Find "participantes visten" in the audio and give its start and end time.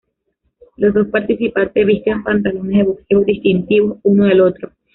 1.09-2.23